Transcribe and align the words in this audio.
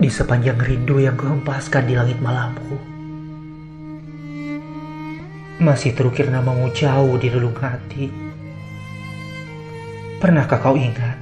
di 0.00 0.08
sepanjang 0.08 0.56
rindu 0.56 0.96
yang 0.96 1.12
kuhempaskan 1.12 1.84
di 1.84 1.92
langit 1.92 2.16
malamku. 2.24 2.80
Masih 5.60 5.92
terukir 5.92 6.24
namamu 6.32 6.72
jauh 6.72 7.20
di 7.20 7.28
relung 7.28 7.52
hati. 7.60 8.08
Pernahkah 10.16 10.56
kau 10.56 10.72
ingat? 10.72 11.20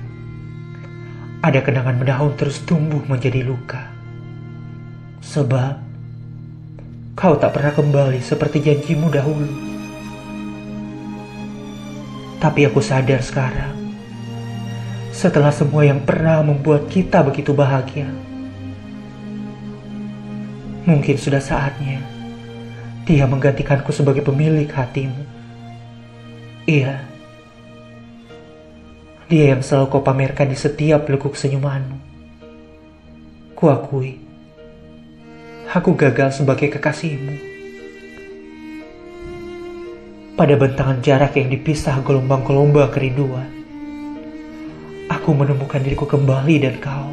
Ada 1.42 1.58
kenangan 1.58 1.98
mendaun 1.98 2.38
terus 2.38 2.62
tumbuh 2.62 3.02
menjadi 3.10 3.42
luka. 3.42 3.82
Sebab 5.26 5.74
kau 7.18 7.34
tak 7.34 7.58
pernah 7.58 7.74
kembali 7.74 8.22
seperti 8.22 8.62
janjimu 8.62 9.10
dahulu. 9.10 9.54
Tapi 12.38 12.62
aku 12.62 12.78
sadar 12.78 13.18
sekarang, 13.26 13.74
setelah 15.10 15.50
semua 15.50 15.82
yang 15.82 15.98
pernah 16.06 16.38
membuat 16.46 16.86
kita 16.86 17.26
begitu 17.26 17.50
bahagia, 17.50 18.06
Mungkin 20.88 21.20
sudah 21.20 21.44
saatnya 21.44 22.00
dia 23.04 23.28
menggantikanku 23.28 23.92
sebagai 23.92 24.24
pemilik 24.24 24.64
hatimu. 24.68 25.20
Iya, 26.64 27.04
dia 29.28 29.52
yang 29.52 29.60
selalu 29.60 29.92
kau 29.92 30.00
pamerkan 30.00 30.48
di 30.48 30.56
setiap 30.56 31.04
lekuk 31.12 31.36
senyumanmu. 31.36 32.00
Kuakui, 33.52 34.16
aku 35.68 35.92
gagal 35.92 36.40
sebagai 36.40 36.72
kekasihmu. 36.72 37.36
Pada 40.40 40.56
bentangan 40.56 41.04
jarak 41.04 41.36
yang 41.36 41.52
dipisah 41.52 42.00
gelombang-gelombang 42.00 42.88
kerinduan, 42.96 43.48
aku 45.12 45.36
menemukan 45.36 45.84
diriku 45.84 46.08
kembali 46.08 46.56
dan 46.64 46.80
kau, 46.80 47.12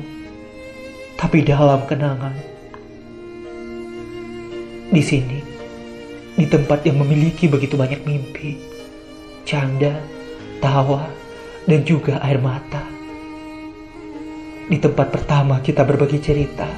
tapi 1.19 1.43
dalam 1.43 1.83
kenangan 1.83 2.54
di 4.85 5.01
sini, 5.01 5.39
di 6.37 6.45
tempat 6.45 6.85
yang 6.85 7.01
memiliki 7.01 7.49
begitu 7.49 7.73
banyak 7.73 8.05
mimpi, 8.05 8.59
canda, 9.41 9.97
tawa, 10.61 11.09
dan 11.65 11.81
juga 11.81 12.21
air 12.21 12.37
mata. 12.37 12.85
Di 14.65 14.77
tempat 14.77 15.13
pertama 15.13 15.61
kita 15.61 15.85
berbagi 15.85 16.21
cerita. 16.21 16.69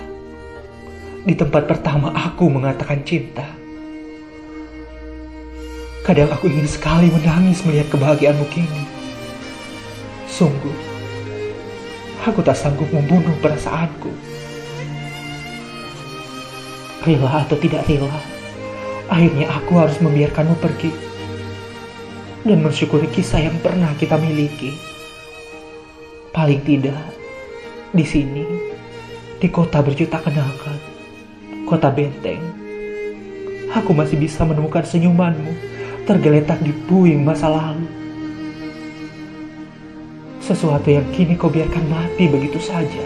Di 1.28 1.36
tempat 1.36 1.68
pertama 1.68 2.16
aku 2.16 2.48
mengatakan 2.48 3.04
cinta. 3.04 3.48
Kadang 6.08 6.32
aku 6.32 6.48
ingin 6.48 6.68
sekali 6.68 7.12
menangis 7.12 7.68
melihat 7.68 7.92
kebahagiaanmu 7.92 8.48
kini. 8.48 8.84
Sungguh, 10.32 10.76
aku 12.24 12.40
tak 12.40 12.56
sanggup 12.56 12.88
membunuh 12.96 13.36
perasaanku 13.44 14.12
rela 17.08 17.48
atau 17.48 17.56
tidak 17.56 17.88
rela, 17.88 18.12
akhirnya 19.08 19.48
aku 19.48 19.80
harus 19.80 19.96
membiarkanmu 20.04 20.60
pergi 20.60 20.92
dan 22.44 22.60
mensyukuri 22.60 23.08
kisah 23.08 23.48
yang 23.48 23.56
pernah 23.64 23.96
kita 23.96 24.20
miliki. 24.20 24.76
Paling 26.36 26.62
tidak, 26.68 27.02
di 27.96 28.06
sini, 28.06 28.46
di 29.40 29.48
kota 29.48 29.80
berjuta 29.82 30.22
kenangan, 30.22 30.80
kota 31.66 31.90
benteng, 31.90 32.44
aku 33.74 33.96
masih 33.96 34.20
bisa 34.20 34.46
menemukan 34.46 34.86
senyumanmu 34.86 35.56
tergeletak 36.06 36.62
di 36.64 36.72
puing 36.88 37.24
masa 37.26 37.52
lalu. 37.52 37.88
Sesuatu 40.40 40.88
yang 40.88 41.04
kini 41.12 41.36
kau 41.36 41.52
biarkan 41.52 41.84
mati 41.92 42.32
begitu 42.32 42.62
saja. 42.64 43.04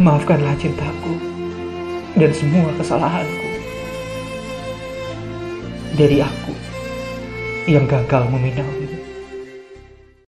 Maafkanlah 0.00 0.56
cintaku 0.56 1.20
dan 2.16 2.32
semua 2.32 2.72
kesalahanku. 2.80 3.48
Dari 5.92 6.24
aku 6.24 6.56
yang 7.68 7.84
gagal 7.84 8.24
meminang. 8.32 8.91